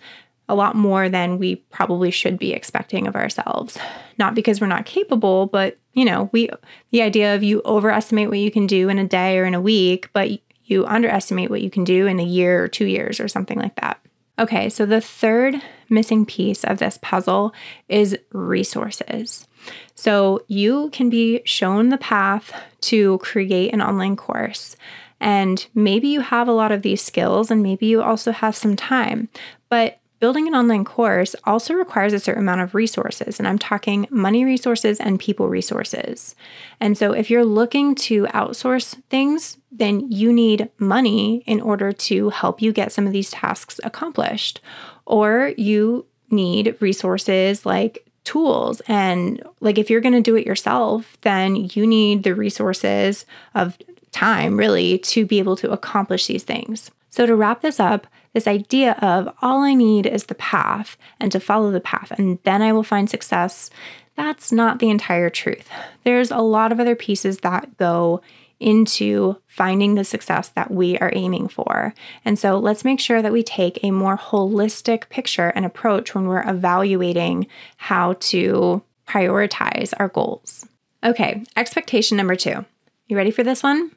a 0.48 0.54
lot 0.54 0.74
more 0.74 1.08
than 1.08 1.38
we 1.38 1.56
probably 1.56 2.10
should 2.10 2.36
be 2.36 2.52
expecting 2.52 3.06
of 3.06 3.14
ourselves 3.14 3.78
not 4.18 4.34
because 4.34 4.60
we're 4.60 4.66
not 4.66 4.84
capable 4.84 5.46
but 5.46 5.78
you 5.92 6.04
know 6.04 6.28
we 6.32 6.50
the 6.90 7.00
idea 7.00 7.36
of 7.36 7.44
you 7.44 7.62
overestimate 7.64 8.28
what 8.28 8.40
you 8.40 8.50
can 8.50 8.66
do 8.66 8.88
in 8.88 8.98
a 8.98 9.06
day 9.06 9.38
or 9.38 9.44
in 9.44 9.54
a 9.54 9.60
week 9.60 10.10
but 10.12 10.28
you 10.64 10.84
underestimate 10.86 11.48
what 11.48 11.62
you 11.62 11.70
can 11.70 11.84
do 11.84 12.08
in 12.08 12.18
a 12.18 12.24
year 12.24 12.64
or 12.64 12.66
2 12.66 12.86
years 12.86 13.20
or 13.20 13.28
something 13.28 13.58
like 13.58 13.76
that 13.76 14.00
Okay, 14.38 14.68
so 14.68 14.86
the 14.86 15.00
third 15.00 15.60
missing 15.88 16.24
piece 16.24 16.62
of 16.64 16.78
this 16.78 16.98
puzzle 17.02 17.52
is 17.88 18.16
resources. 18.32 19.48
So 19.94 20.44
you 20.46 20.90
can 20.90 21.10
be 21.10 21.42
shown 21.44 21.88
the 21.88 21.98
path 21.98 22.52
to 22.82 23.18
create 23.18 23.72
an 23.72 23.82
online 23.82 24.16
course. 24.16 24.76
And 25.20 25.66
maybe 25.74 26.06
you 26.08 26.20
have 26.20 26.46
a 26.46 26.52
lot 26.52 26.70
of 26.70 26.82
these 26.82 27.02
skills 27.02 27.50
and 27.50 27.62
maybe 27.62 27.86
you 27.86 28.00
also 28.00 28.30
have 28.30 28.54
some 28.54 28.76
time, 28.76 29.28
but 29.68 29.97
Building 30.20 30.48
an 30.48 30.54
online 30.54 30.84
course 30.84 31.36
also 31.44 31.74
requires 31.74 32.12
a 32.12 32.18
certain 32.18 32.42
amount 32.42 32.60
of 32.60 32.74
resources, 32.74 33.38
and 33.38 33.46
I'm 33.46 33.58
talking 33.58 34.08
money 34.10 34.44
resources 34.44 34.98
and 34.98 35.20
people 35.20 35.48
resources. 35.48 36.34
And 36.80 36.98
so, 36.98 37.12
if 37.12 37.30
you're 37.30 37.44
looking 37.44 37.94
to 37.96 38.24
outsource 38.26 39.00
things, 39.10 39.58
then 39.70 40.10
you 40.10 40.32
need 40.32 40.70
money 40.78 41.44
in 41.46 41.60
order 41.60 41.92
to 41.92 42.30
help 42.30 42.60
you 42.60 42.72
get 42.72 42.90
some 42.90 43.06
of 43.06 43.12
these 43.12 43.30
tasks 43.30 43.80
accomplished. 43.84 44.60
Or 45.06 45.52
you 45.56 46.04
need 46.30 46.76
resources 46.80 47.64
like 47.64 48.04
tools. 48.24 48.82
And 48.88 49.42
like 49.60 49.78
if 49.78 49.88
you're 49.88 50.00
going 50.00 50.14
to 50.14 50.20
do 50.20 50.36
it 50.36 50.46
yourself, 50.46 51.16
then 51.22 51.70
you 51.74 51.86
need 51.86 52.24
the 52.24 52.34
resources 52.34 53.24
of 53.54 53.78
time 54.10 54.56
really 54.56 54.98
to 54.98 55.24
be 55.24 55.38
able 55.38 55.56
to 55.56 55.70
accomplish 55.70 56.26
these 56.26 56.42
things. 56.42 56.90
So, 57.10 57.24
to 57.24 57.36
wrap 57.36 57.62
this 57.62 57.78
up, 57.78 58.06
this 58.38 58.46
idea 58.46 58.92
of 59.02 59.28
all 59.42 59.62
I 59.62 59.74
need 59.74 60.06
is 60.06 60.26
the 60.26 60.36
path 60.36 60.96
and 61.18 61.32
to 61.32 61.40
follow 61.40 61.72
the 61.72 61.80
path, 61.80 62.12
and 62.12 62.38
then 62.44 62.62
I 62.62 62.72
will 62.72 62.84
find 62.84 63.10
success, 63.10 63.68
that's 64.14 64.52
not 64.52 64.78
the 64.78 64.90
entire 64.90 65.28
truth. 65.28 65.68
There's 66.04 66.30
a 66.30 66.38
lot 66.38 66.70
of 66.70 66.78
other 66.78 66.94
pieces 66.94 67.38
that 67.38 67.76
go 67.78 68.22
into 68.60 69.36
finding 69.48 69.96
the 69.96 70.04
success 70.04 70.50
that 70.50 70.70
we 70.70 70.96
are 70.98 71.10
aiming 71.16 71.48
for. 71.48 71.94
And 72.24 72.38
so 72.38 72.60
let's 72.60 72.84
make 72.84 73.00
sure 73.00 73.22
that 73.22 73.32
we 73.32 73.42
take 73.42 73.82
a 73.82 73.90
more 73.90 74.16
holistic 74.16 75.08
picture 75.08 75.48
and 75.48 75.66
approach 75.66 76.14
when 76.14 76.28
we're 76.28 76.48
evaluating 76.48 77.48
how 77.76 78.12
to 78.20 78.84
prioritize 79.08 79.92
our 79.98 80.08
goals. 80.08 80.64
Okay, 81.02 81.42
expectation 81.56 82.16
number 82.16 82.36
two. 82.36 82.64
You 83.08 83.16
ready 83.16 83.32
for 83.32 83.42
this 83.42 83.64
one? 83.64 83.90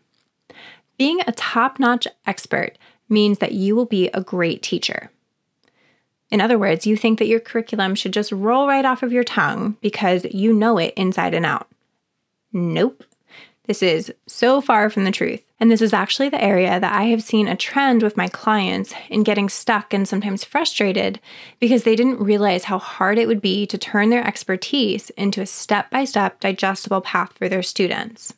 Being 0.97 1.21
a 1.27 1.31
top 1.31 1.79
notch 1.79 2.07
expert 2.25 2.79
means 3.11 3.39
that 3.39 3.51
you 3.51 3.75
will 3.75 3.85
be 3.85 4.07
a 4.09 4.21
great 4.21 4.63
teacher. 4.63 5.11
In 6.31 6.39
other 6.39 6.57
words, 6.57 6.87
you 6.87 6.95
think 6.95 7.19
that 7.19 7.27
your 7.27 7.41
curriculum 7.41 7.93
should 7.93 8.13
just 8.13 8.31
roll 8.31 8.67
right 8.67 8.85
off 8.85 9.03
of 9.03 9.11
your 9.11 9.25
tongue 9.25 9.75
because 9.81 10.25
you 10.25 10.53
know 10.53 10.77
it 10.77 10.93
inside 10.95 11.33
and 11.33 11.45
out. 11.45 11.67
Nope. 12.53 13.03
This 13.67 13.83
is 13.83 14.13
so 14.27 14.59
far 14.61 14.89
from 14.89 15.03
the 15.03 15.11
truth. 15.11 15.41
And 15.59 15.69
this 15.69 15.81
is 15.81 15.93
actually 15.93 16.29
the 16.29 16.43
area 16.43 16.79
that 16.79 16.93
I 16.93 17.03
have 17.03 17.21
seen 17.21 17.47
a 17.47 17.55
trend 17.55 18.01
with 18.01 18.17
my 18.17 18.27
clients 18.27 18.95
in 19.09 19.21
getting 19.21 19.47
stuck 19.47 19.93
and 19.93 20.07
sometimes 20.07 20.43
frustrated 20.43 21.19
because 21.59 21.83
they 21.83 21.95
didn't 21.95 22.19
realize 22.19 22.63
how 22.63 22.79
hard 22.79 23.19
it 23.19 23.27
would 23.27 23.41
be 23.41 23.67
to 23.67 23.77
turn 23.77 24.09
their 24.09 24.25
expertise 24.25 25.11
into 25.11 25.39
a 25.39 25.45
step 25.45 25.91
by 25.91 26.03
step 26.03 26.39
digestible 26.39 27.01
path 27.01 27.33
for 27.33 27.47
their 27.47 27.61
students. 27.61 28.33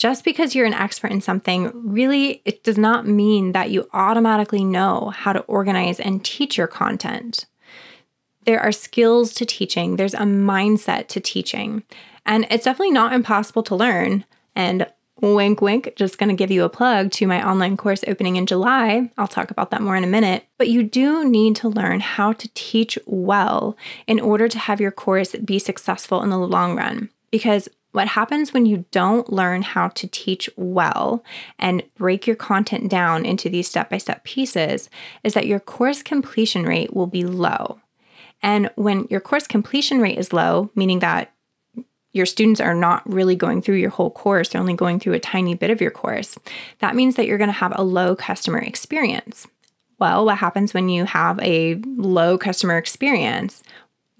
Just 0.00 0.24
because 0.24 0.54
you're 0.54 0.64
an 0.64 0.72
expert 0.72 1.12
in 1.12 1.20
something, 1.20 1.70
really, 1.74 2.40
it 2.46 2.64
does 2.64 2.78
not 2.78 3.06
mean 3.06 3.52
that 3.52 3.70
you 3.70 3.86
automatically 3.92 4.64
know 4.64 5.10
how 5.10 5.34
to 5.34 5.40
organize 5.40 6.00
and 6.00 6.24
teach 6.24 6.56
your 6.56 6.66
content. 6.66 7.44
There 8.46 8.58
are 8.58 8.72
skills 8.72 9.34
to 9.34 9.44
teaching, 9.44 9.96
there's 9.96 10.14
a 10.14 10.20
mindset 10.20 11.08
to 11.08 11.20
teaching. 11.20 11.82
And 12.24 12.46
it's 12.50 12.64
definitely 12.64 12.92
not 12.92 13.12
impossible 13.12 13.62
to 13.64 13.76
learn. 13.76 14.24
And 14.56 14.86
wink, 15.20 15.60
wink, 15.60 15.92
just 15.96 16.16
going 16.16 16.30
to 16.30 16.34
give 16.34 16.50
you 16.50 16.64
a 16.64 16.70
plug 16.70 17.10
to 17.10 17.26
my 17.26 17.46
online 17.46 17.76
course 17.76 18.02
opening 18.08 18.36
in 18.36 18.46
July. 18.46 19.10
I'll 19.18 19.28
talk 19.28 19.50
about 19.50 19.70
that 19.70 19.82
more 19.82 19.96
in 19.96 20.04
a 20.04 20.06
minute. 20.06 20.46
But 20.56 20.68
you 20.68 20.82
do 20.82 21.28
need 21.28 21.56
to 21.56 21.68
learn 21.68 22.00
how 22.00 22.32
to 22.32 22.48
teach 22.54 22.98
well 23.04 23.76
in 24.06 24.18
order 24.18 24.48
to 24.48 24.58
have 24.58 24.80
your 24.80 24.92
course 24.92 25.36
be 25.44 25.58
successful 25.58 26.22
in 26.22 26.30
the 26.30 26.38
long 26.38 26.74
run. 26.74 27.10
Because 27.30 27.68
what 27.92 28.08
happens 28.08 28.52
when 28.52 28.66
you 28.66 28.84
don't 28.90 29.32
learn 29.32 29.62
how 29.62 29.88
to 29.88 30.06
teach 30.06 30.48
well 30.56 31.24
and 31.58 31.82
break 31.96 32.26
your 32.26 32.36
content 32.36 32.88
down 32.88 33.24
into 33.26 33.48
these 33.48 33.68
step 33.68 33.90
by 33.90 33.98
step 33.98 34.24
pieces 34.24 34.88
is 35.24 35.34
that 35.34 35.46
your 35.46 35.60
course 35.60 36.02
completion 36.02 36.64
rate 36.64 36.94
will 36.94 37.06
be 37.06 37.24
low. 37.24 37.80
And 38.42 38.70
when 38.76 39.06
your 39.10 39.20
course 39.20 39.46
completion 39.46 40.00
rate 40.00 40.18
is 40.18 40.32
low, 40.32 40.70
meaning 40.74 41.00
that 41.00 41.32
your 42.12 42.26
students 42.26 42.60
are 42.60 42.74
not 42.74 43.08
really 43.10 43.36
going 43.36 43.62
through 43.62 43.76
your 43.76 43.90
whole 43.90 44.10
course, 44.10 44.48
they're 44.48 44.60
only 44.60 44.74
going 44.74 44.98
through 44.98 45.12
a 45.12 45.20
tiny 45.20 45.54
bit 45.54 45.70
of 45.70 45.80
your 45.80 45.90
course, 45.90 46.38
that 46.80 46.96
means 46.96 47.16
that 47.16 47.26
you're 47.26 47.38
going 47.38 47.48
to 47.48 47.52
have 47.52 47.72
a 47.76 47.84
low 47.84 48.16
customer 48.16 48.58
experience. 48.58 49.46
Well, 49.98 50.24
what 50.24 50.38
happens 50.38 50.72
when 50.72 50.88
you 50.88 51.04
have 51.04 51.38
a 51.40 51.74
low 51.74 52.38
customer 52.38 52.78
experience? 52.78 53.62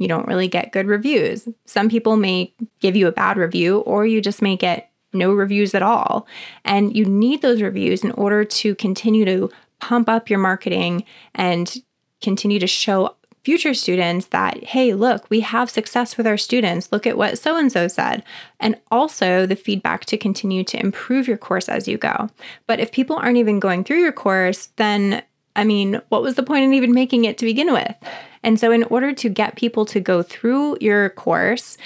You 0.00 0.08
don't 0.08 0.26
really 0.26 0.48
get 0.48 0.72
good 0.72 0.86
reviews. 0.86 1.46
Some 1.66 1.90
people 1.90 2.16
may 2.16 2.54
give 2.80 2.96
you 2.96 3.06
a 3.06 3.12
bad 3.12 3.36
review, 3.36 3.80
or 3.80 4.06
you 4.06 4.22
just 4.22 4.40
may 4.40 4.56
get 4.56 4.90
no 5.12 5.32
reviews 5.34 5.74
at 5.74 5.82
all. 5.82 6.26
And 6.64 6.96
you 6.96 7.04
need 7.04 7.42
those 7.42 7.60
reviews 7.60 8.02
in 8.02 8.12
order 8.12 8.42
to 8.44 8.74
continue 8.76 9.26
to 9.26 9.50
pump 9.78 10.08
up 10.08 10.30
your 10.30 10.38
marketing 10.38 11.04
and 11.34 11.82
continue 12.22 12.58
to 12.58 12.66
show 12.66 13.14
future 13.44 13.74
students 13.74 14.26
that, 14.28 14.64
hey, 14.64 14.94
look, 14.94 15.28
we 15.28 15.40
have 15.40 15.68
success 15.68 16.16
with 16.16 16.26
our 16.26 16.38
students. 16.38 16.90
Look 16.92 17.06
at 17.06 17.18
what 17.18 17.38
so 17.38 17.58
and 17.58 17.70
so 17.70 17.86
said. 17.86 18.22
And 18.58 18.76
also 18.90 19.44
the 19.44 19.56
feedback 19.56 20.06
to 20.06 20.16
continue 20.16 20.64
to 20.64 20.80
improve 20.80 21.28
your 21.28 21.38
course 21.38 21.68
as 21.68 21.88
you 21.88 21.98
go. 21.98 22.30
But 22.66 22.80
if 22.80 22.90
people 22.90 23.16
aren't 23.16 23.38
even 23.38 23.60
going 23.60 23.84
through 23.84 24.00
your 24.00 24.12
course, 24.12 24.70
then 24.76 25.22
I 25.60 25.64
mean, 25.64 26.00
what 26.08 26.22
was 26.22 26.36
the 26.36 26.42
point 26.42 26.64
in 26.64 26.72
even 26.72 26.94
making 26.94 27.26
it 27.26 27.36
to 27.36 27.44
begin 27.44 27.70
with? 27.70 27.94
And 28.42 28.58
so, 28.58 28.72
in 28.72 28.84
order 28.84 29.12
to 29.12 29.28
get 29.28 29.56
people 29.56 29.84
to 29.84 30.00
go 30.00 30.22
through 30.22 30.78
your 30.80 31.10
course, 31.10 31.76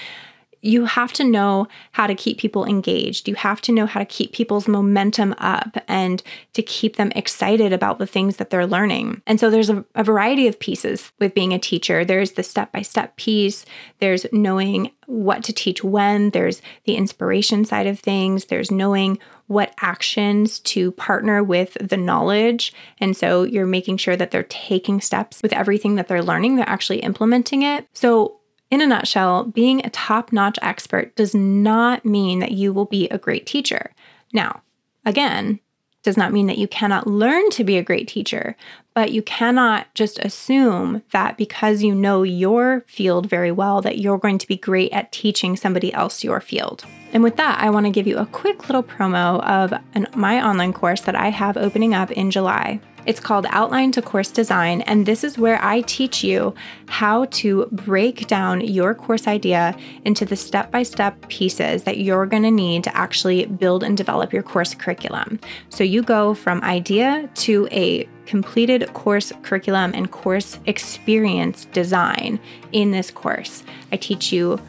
you 0.64 0.86
have 0.86 1.12
to 1.12 1.24
know 1.24 1.68
how 1.92 2.06
to 2.06 2.14
keep 2.14 2.38
people 2.38 2.64
engaged. 2.64 3.28
You 3.28 3.34
have 3.34 3.60
to 3.62 3.72
know 3.72 3.86
how 3.86 4.00
to 4.00 4.06
keep 4.06 4.32
people's 4.32 4.66
momentum 4.66 5.34
up 5.38 5.76
and 5.86 6.22
to 6.54 6.62
keep 6.62 6.96
them 6.96 7.12
excited 7.14 7.72
about 7.72 7.98
the 7.98 8.06
things 8.06 8.38
that 8.38 8.48
they're 8.48 8.66
learning. 8.66 9.20
And 9.26 9.38
so 9.38 9.50
there's 9.50 9.68
a, 9.68 9.84
a 9.94 10.02
variety 10.02 10.46
of 10.46 10.58
pieces 10.58 11.12
with 11.20 11.34
being 11.34 11.52
a 11.52 11.58
teacher. 11.58 12.04
There's 12.04 12.32
the 12.32 12.42
step 12.42 12.72
by 12.72 12.82
step 12.82 13.16
piece, 13.16 13.66
there's 13.98 14.26
knowing 14.32 14.90
what 15.06 15.44
to 15.44 15.52
teach 15.52 15.84
when, 15.84 16.30
there's 16.30 16.62
the 16.84 16.96
inspiration 16.96 17.66
side 17.66 17.86
of 17.86 18.00
things, 18.00 18.46
there's 18.46 18.70
knowing 18.70 19.18
what 19.48 19.74
actions 19.80 20.58
to 20.60 20.92
partner 20.92 21.44
with 21.44 21.76
the 21.78 21.98
knowledge. 21.98 22.72
And 22.98 23.14
so 23.14 23.42
you're 23.42 23.66
making 23.66 23.98
sure 23.98 24.16
that 24.16 24.30
they're 24.30 24.44
taking 24.44 25.02
steps 25.02 25.42
with 25.42 25.52
everything 25.52 25.96
that 25.96 26.08
they're 26.08 26.22
learning, 26.22 26.56
they're 26.56 26.68
actually 26.68 27.00
implementing 27.00 27.62
it. 27.62 27.86
So 27.92 28.40
in 28.74 28.80
a 28.80 28.86
nutshell, 28.86 29.44
being 29.44 29.84
a 29.84 29.90
top 29.90 30.32
notch 30.32 30.58
expert 30.60 31.14
does 31.14 31.34
not 31.34 32.04
mean 32.04 32.40
that 32.40 32.50
you 32.50 32.72
will 32.72 32.86
be 32.86 33.08
a 33.08 33.18
great 33.18 33.46
teacher. 33.46 33.92
Now, 34.32 34.62
again, 35.06 35.60
does 36.02 36.16
not 36.16 36.32
mean 36.32 36.48
that 36.48 36.58
you 36.58 36.66
cannot 36.66 37.06
learn 37.06 37.48
to 37.50 37.62
be 37.62 37.78
a 37.78 37.82
great 37.82 38.08
teacher, 38.08 38.56
but 38.92 39.12
you 39.12 39.22
cannot 39.22 39.86
just 39.94 40.18
assume 40.18 41.02
that 41.12 41.36
because 41.36 41.82
you 41.82 41.94
know 41.94 42.24
your 42.24 42.84
field 42.86 43.28
very 43.28 43.52
well 43.52 43.80
that 43.80 43.98
you're 43.98 44.18
going 44.18 44.38
to 44.38 44.46
be 44.48 44.56
great 44.56 44.92
at 44.92 45.12
teaching 45.12 45.56
somebody 45.56 45.92
else 45.94 46.24
your 46.24 46.40
field. 46.40 46.84
And 47.12 47.22
with 47.22 47.36
that, 47.36 47.60
I 47.60 47.70
want 47.70 47.86
to 47.86 47.92
give 47.92 48.08
you 48.08 48.18
a 48.18 48.26
quick 48.26 48.68
little 48.68 48.82
promo 48.82 49.40
of 49.44 49.72
an, 49.94 50.08
my 50.16 50.44
online 50.44 50.72
course 50.72 51.00
that 51.02 51.14
I 51.14 51.28
have 51.30 51.56
opening 51.56 51.94
up 51.94 52.10
in 52.10 52.30
July. 52.30 52.80
It's 53.06 53.20
called 53.20 53.46
Outline 53.50 53.92
to 53.92 54.02
Course 54.02 54.30
Design, 54.30 54.80
and 54.82 55.04
this 55.04 55.24
is 55.24 55.38
where 55.38 55.62
I 55.62 55.82
teach 55.82 56.24
you 56.24 56.54
how 56.86 57.26
to 57.26 57.66
break 57.70 58.26
down 58.26 58.60
your 58.62 58.94
course 58.94 59.26
idea 59.26 59.76
into 60.04 60.24
the 60.24 60.36
step 60.36 60.70
by 60.70 60.82
step 60.82 61.28
pieces 61.28 61.84
that 61.84 61.98
you're 61.98 62.26
going 62.26 62.44
to 62.44 62.50
need 62.50 62.84
to 62.84 62.96
actually 62.96 63.44
build 63.46 63.82
and 63.82 63.96
develop 63.96 64.32
your 64.32 64.42
course 64.42 64.74
curriculum. 64.74 65.38
So 65.68 65.84
you 65.84 66.02
go 66.02 66.34
from 66.34 66.62
idea 66.62 67.28
to 67.34 67.68
a 67.70 68.08
completed 68.26 68.90
course 68.94 69.32
curriculum 69.42 69.92
and 69.94 70.10
course 70.10 70.58
experience 70.64 71.66
design 71.66 72.40
in 72.72 72.90
this 72.90 73.10
course. 73.10 73.64
I 73.92 73.96
teach 73.96 74.32
you 74.32 74.60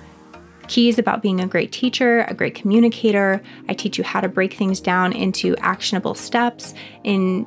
keys 0.68 0.98
about 0.98 1.22
being 1.22 1.40
a 1.40 1.48
great 1.48 1.72
teacher, 1.72 2.26
a 2.28 2.34
great 2.34 2.56
communicator. 2.56 3.42
I 3.70 3.74
teach 3.74 3.98
you 3.98 4.04
how 4.04 4.20
to 4.22 4.28
break 4.28 4.54
things 4.54 4.80
down 4.80 5.14
into 5.14 5.56
actionable 5.58 6.16
steps 6.16 6.74
in 7.04 7.46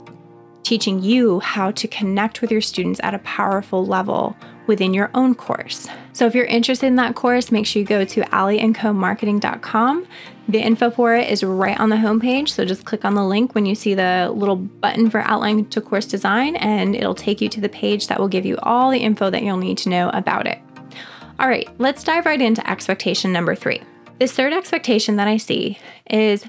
teaching 0.68 1.02
you 1.02 1.40
how 1.40 1.70
to 1.70 1.88
connect 1.88 2.42
with 2.42 2.50
your 2.50 2.60
students 2.60 3.00
at 3.02 3.14
a 3.14 3.18
powerful 3.20 3.86
level 3.86 4.36
within 4.66 4.92
your 4.92 5.10
own 5.14 5.34
course. 5.34 5.88
So 6.12 6.26
if 6.26 6.34
you're 6.34 6.44
interested 6.44 6.88
in 6.88 6.96
that 6.96 7.14
course, 7.14 7.50
make 7.50 7.64
sure 7.64 7.80
you 7.80 7.86
go 7.86 8.04
to 8.04 8.20
aliandcomarketing.com. 8.20 10.06
The 10.46 10.60
info 10.60 10.90
for 10.90 11.14
it 11.14 11.30
is 11.30 11.42
right 11.42 11.80
on 11.80 11.88
the 11.88 11.96
homepage. 11.96 12.50
So 12.50 12.66
just 12.66 12.84
click 12.84 13.06
on 13.06 13.14
the 13.14 13.24
link 13.24 13.54
when 13.54 13.64
you 13.64 13.74
see 13.74 13.94
the 13.94 14.30
little 14.34 14.56
button 14.56 15.08
for 15.08 15.20
outline 15.20 15.64
to 15.70 15.80
course 15.80 16.04
design, 16.04 16.56
and 16.56 16.94
it'll 16.94 17.14
take 17.14 17.40
you 17.40 17.48
to 17.48 17.62
the 17.62 17.70
page 17.70 18.08
that 18.08 18.20
will 18.20 18.28
give 18.28 18.44
you 18.44 18.58
all 18.62 18.90
the 18.90 18.98
info 18.98 19.30
that 19.30 19.42
you'll 19.42 19.56
need 19.56 19.78
to 19.78 19.88
know 19.88 20.10
about 20.10 20.46
it. 20.46 20.58
All 21.38 21.48
right, 21.48 21.66
let's 21.78 22.04
dive 22.04 22.26
right 22.26 22.42
into 22.42 22.68
expectation 22.68 23.32
number 23.32 23.54
three. 23.54 23.80
This 24.18 24.32
third 24.34 24.52
expectation 24.52 25.16
that 25.16 25.28
I 25.28 25.38
see 25.38 25.78
is 26.10 26.44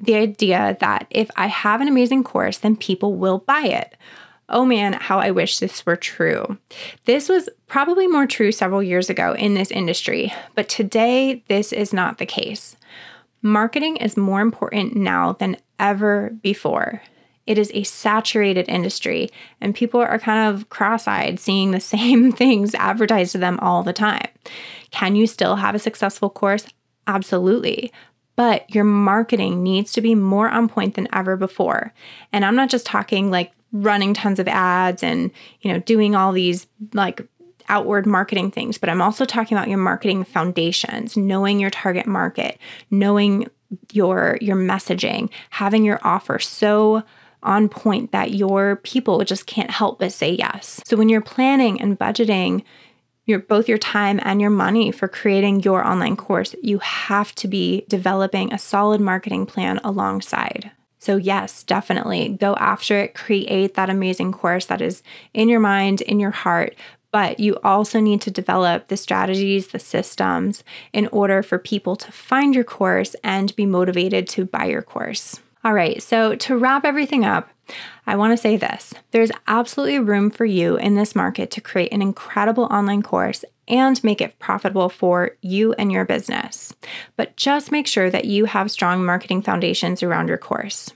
the 0.00 0.14
idea 0.14 0.76
that 0.80 1.06
if 1.10 1.30
I 1.36 1.46
have 1.46 1.80
an 1.80 1.88
amazing 1.88 2.24
course, 2.24 2.58
then 2.58 2.76
people 2.76 3.14
will 3.14 3.38
buy 3.38 3.62
it. 3.62 3.96
Oh 4.48 4.64
man, 4.64 4.92
how 4.92 5.18
I 5.18 5.32
wish 5.32 5.58
this 5.58 5.84
were 5.84 5.96
true. 5.96 6.58
This 7.04 7.28
was 7.28 7.48
probably 7.66 8.06
more 8.06 8.26
true 8.26 8.52
several 8.52 8.82
years 8.82 9.10
ago 9.10 9.34
in 9.34 9.54
this 9.54 9.70
industry, 9.70 10.32
but 10.54 10.68
today 10.68 11.42
this 11.48 11.72
is 11.72 11.92
not 11.92 12.18
the 12.18 12.26
case. 12.26 12.76
Marketing 13.42 13.96
is 13.96 14.16
more 14.16 14.40
important 14.40 14.94
now 14.94 15.32
than 15.32 15.56
ever 15.78 16.30
before. 16.42 17.02
It 17.44 17.58
is 17.58 17.70
a 17.74 17.84
saturated 17.84 18.68
industry, 18.68 19.30
and 19.60 19.74
people 19.74 20.00
are 20.00 20.18
kind 20.18 20.54
of 20.54 20.68
cross 20.68 21.06
eyed 21.08 21.40
seeing 21.40 21.70
the 21.70 21.80
same 21.96 22.30
things 22.30 22.74
advertised 22.74 23.32
to 23.32 23.38
them 23.38 23.58
all 23.60 23.82
the 23.82 23.92
time. 23.92 24.28
Can 24.90 25.16
you 25.16 25.26
still 25.26 25.56
have 25.56 25.74
a 25.74 25.80
successful 25.80 26.30
course? 26.30 26.66
Absolutely 27.08 27.92
but 28.36 28.72
your 28.74 28.84
marketing 28.84 29.62
needs 29.62 29.92
to 29.92 30.00
be 30.00 30.14
more 30.14 30.48
on 30.48 30.68
point 30.68 30.94
than 30.94 31.08
ever 31.12 31.36
before. 31.36 31.92
And 32.32 32.44
I'm 32.44 32.56
not 32.56 32.70
just 32.70 32.86
talking 32.86 33.30
like 33.30 33.52
running 33.72 34.14
tons 34.14 34.38
of 34.38 34.48
ads 34.48 35.02
and, 35.02 35.30
you 35.60 35.72
know, 35.72 35.80
doing 35.80 36.14
all 36.14 36.32
these 36.32 36.66
like 36.92 37.26
outward 37.68 38.06
marketing 38.06 38.50
things, 38.50 38.78
but 38.78 38.88
I'm 38.88 39.02
also 39.02 39.24
talking 39.24 39.56
about 39.56 39.68
your 39.68 39.78
marketing 39.78 40.24
foundations, 40.24 41.16
knowing 41.16 41.58
your 41.58 41.70
target 41.70 42.06
market, 42.06 42.58
knowing 42.90 43.48
your 43.92 44.38
your 44.40 44.56
messaging, 44.56 45.30
having 45.50 45.84
your 45.84 45.98
offer 46.04 46.38
so 46.38 47.02
on 47.42 47.68
point 47.68 48.12
that 48.12 48.32
your 48.32 48.76
people 48.76 49.24
just 49.24 49.46
can't 49.46 49.70
help 49.70 49.98
but 49.98 50.12
say 50.12 50.32
yes. 50.32 50.80
So 50.84 50.96
when 50.96 51.08
you're 51.08 51.20
planning 51.20 51.80
and 51.80 51.98
budgeting 51.98 52.62
your 53.26 53.40
both 53.40 53.68
your 53.68 53.78
time 53.78 54.20
and 54.22 54.40
your 54.40 54.50
money 54.50 54.90
for 54.92 55.08
creating 55.08 55.62
your 55.62 55.86
online 55.86 56.16
course, 56.16 56.54
you 56.62 56.78
have 56.78 57.34
to 57.34 57.48
be 57.48 57.84
developing 57.88 58.52
a 58.52 58.58
solid 58.58 59.00
marketing 59.00 59.44
plan 59.46 59.78
alongside. 59.84 60.70
So, 60.98 61.16
yes, 61.16 61.62
definitely 61.62 62.30
go 62.40 62.54
after 62.56 62.98
it, 62.98 63.14
create 63.14 63.74
that 63.74 63.90
amazing 63.90 64.32
course 64.32 64.66
that 64.66 64.80
is 64.80 65.02
in 65.34 65.48
your 65.48 65.60
mind, 65.60 66.00
in 66.00 66.18
your 66.18 66.30
heart. 66.30 66.74
But 67.12 67.38
you 67.38 67.58
also 67.62 68.00
need 68.00 68.20
to 68.22 68.30
develop 68.30 68.88
the 68.88 68.96
strategies, 68.96 69.68
the 69.68 69.78
systems 69.78 70.64
in 70.92 71.06
order 71.08 71.42
for 71.42 71.58
people 71.58 71.96
to 71.96 72.12
find 72.12 72.54
your 72.54 72.64
course 72.64 73.14
and 73.22 73.54
be 73.56 73.66
motivated 73.66 74.28
to 74.30 74.44
buy 74.44 74.66
your 74.66 74.82
course. 74.82 75.40
All 75.64 75.72
right, 75.72 76.02
so 76.02 76.34
to 76.36 76.56
wrap 76.56 76.84
everything 76.84 77.24
up, 77.24 77.48
I 78.06 78.16
want 78.16 78.32
to 78.32 78.36
say 78.36 78.56
this 78.56 78.94
there's 79.10 79.30
absolutely 79.46 79.98
room 79.98 80.30
for 80.30 80.44
you 80.44 80.76
in 80.76 80.94
this 80.94 81.14
market 81.14 81.50
to 81.52 81.60
create 81.60 81.92
an 81.92 82.02
incredible 82.02 82.64
online 82.64 83.02
course 83.02 83.44
and 83.68 84.02
make 84.04 84.20
it 84.20 84.38
profitable 84.38 84.88
for 84.88 85.32
you 85.40 85.72
and 85.74 85.90
your 85.90 86.04
business. 86.04 86.74
But 87.16 87.36
just 87.36 87.72
make 87.72 87.86
sure 87.86 88.10
that 88.10 88.24
you 88.24 88.44
have 88.44 88.70
strong 88.70 89.04
marketing 89.04 89.42
foundations 89.42 90.02
around 90.02 90.28
your 90.28 90.38
course. 90.38 90.92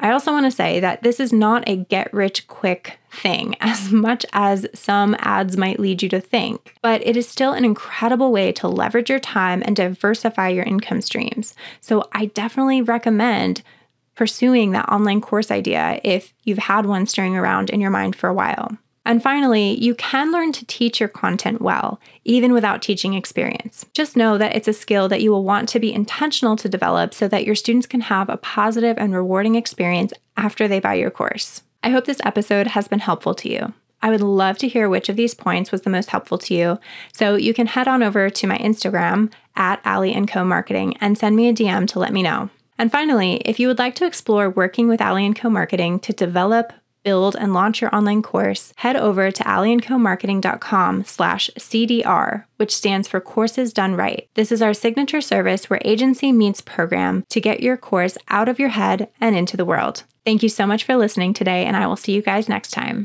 I 0.00 0.10
also 0.10 0.32
want 0.32 0.44
to 0.44 0.50
say 0.50 0.80
that 0.80 1.02
this 1.02 1.20
is 1.20 1.32
not 1.32 1.68
a 1.68 1.76
get 1.76 2.12
rich 2.12 2.46
quick 2.46 2.98
thing, 3.10 3.56
as 3.60 3.92
much 3.92 4.26
as 4.32 4.66
some 4.74 5.16
ads 5.20 5.56
might 5.56 5.78
lead 5.78 6.02
you 6.02 6.08
to 6.10 6.20
think, 6.20 6.74
but 6.82 7.06
it 7.06 7.16
is 7.16 7.28
still 7.28 7.52
an 7.52 7.64
incredible 7.64 8.32
way 8.32 8.52
to 8.52 8.68
leverage 8.68 9.08
your 9.08 9.20
time 9.20 9.62
and 9.64 9.76
diversify 9.76 10.48
your 10.48 10.64
income 10.64 11.00
streams. 11.00 11.54
So 11.80 12.08
I 12.12 12.26
definitely 12.26 12.82
recommend 12.82 13.62
pursuing 14.14 14.72
that 14.72 14.88
online 14.88 15.20
course 15.20 15.50
idea 15.50 16.00
if 16.04 16.32
you've 16.44 16.58
had 16.58 16.86
one 16.86 17.06
stirring 17.06 17.36
around 17.36 17.70
in 17.70 17.80
your 17.80 17.90
mind 17.90 18.16
for 18.16 18.28
a 18.28 18.34
while. 18.34 18.76
And 19.06 19.22
finally, 19.22 19.78
you 19.78 19.94
can 19.94 20.32
learn 20.32 20.52
to 20.52 20.64
teach 20.64 20.98
your 20.98 21.10
content 21.10 21.60
well, 21.60 22.00
even 22.24 22.54
without 22.54 22.80
teaching 22.80 23.12
experience. 23.12 23.84
Just 23.92 24.16
know 24.16 24.38
that 24.38 24.56
it's 24.56 24.68
a 24.68 24.72
skill 24.72 25.08
that 25.08 25.20
you 25.20 25.30
will 25.30 25.44
want 25.44 25.68
to 25.70 25.80
be 25.80 25.92
intentional 25.92 26.56
to 26.56 26.70
develop 26.70 27.12
so 27.12 27.28
that 27.28 27.44
your 27.44 27.54
students 27.54 27.86
can 27.86 28.00
have 28.02 28.30
a 28.30 28.38
positive 28.38 28.96
and 28.96 29.14
rewarding 29.14 29.56
experience 29.56 30.14
after 30.36 30.66
they 30.66 30.80
buy 30.80 30.94
your 30.94 31.10
course. 31.10 31.62
I 31.82 31.90
hope 31.90 32.06
this 32.06 32.20
episode 32.24 32.68
has 32.68 32.88
been 32.88 33.00
helpful 33.00 33.34
to 33.34 33.50
you. 33.50 33.74
I 34.00 34.10
would 34.10 34.22
love 34.22 34.58
to 34.58 34.68
hear 34.68 34.88
which 34.88 35.08
of 35.08 35.16
these 35.16 35.34
points 35.34 35.70
was 35.70 35.82
the 35.82 35.90
most 35.90 36.10
helpful 36.10 36.38
to 36.38 36.54
you. 36.54 36.78
So 37.12 37.36
you 37.36 37.52
can 37.54 37.66
head 37.66 37.88
on 37.88 38.02
over 38.02 38.30
to 38.30 38.46
my 38.46 38.58
Instagram 38.58 39.32
at 39.56 39.80
Ali 39.84 40.14
and 40.14 40.28
Co 40.28 40.44
Marketing 40.44 40.96
and 40.98 41.16
send 41.16 41.36
me 41.36 41.48
a 41.48 41.54
DM 41.54 41.86
to 41.88 41.98
let 41.98 42.12
me 42.12 42.22
know. 42.22 42.50
And 42.78 42.90
finally, 42.90 43.36
if 43.44 43.58
you 43.60 43.68
would 43.68 43.78
like 43.78 43.94
to 43.96 44.06
explore 44.06 44.50
working 44.50 44.88
with 44.88 45.00
Ali 45.00 45.32
& 45.32 45.34
Co 45.34 45.48
Marketing 45.48 46.00
to 46.00 46.12
develop, 46.12 46.72
build, 47.02 47.36
and 47.36 47.54
launch 47.54 47.80
your 47.80 47.94
online 47.94 48.22
course, 48.22 48.72
head 48.76 48.96
over 48.96 49.30
to 49.30 49.44
aliandcomarketing.com 49.44 51.04
slash 51.04 51.50
CDR, 51.58 52.44
which 52.56 52.74
stands 52.74 53.06
for 53.06 53.20
Courses 53.20 53.72
Done 53.72 53.94
Right. 53.94 54.28
This 54.34 54.50
is 54.50 54.62
our 54.62 54.74
signature 54.74 55.20
service 55.20 55.68
where 55.68 55.80
agency 55.84 56.32
meets 56.32 56.60
program 56.60 57.24
to 57.28 57.40
get 57.40 57.62
your 57.62 57.76
course 57.76 58.18
out 58.28 58.48
of 58.48 58.58
your 58.58 58.70
head 58.70 59.08
and 59.20 59.36
into 59.36 59.56
the 59.56 59.66
world. 59.66 60.04
Thank 60.24 60.42
you 60.42 60.48
so 60.48 60.66
much 60.66 60.84
for 60.84 60.96
listening 60.96 61.34
today, 61.34 61.66
and 61.66 61.76
I 61.76 61.86
will 61.86 61.96
see 61.96 62.12
you 62.12 62.22
guys 62.22 62.48
next 62.48 62.70
time. 62.70 63.02